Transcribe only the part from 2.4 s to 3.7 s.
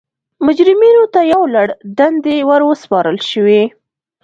ور وسپارل شوې.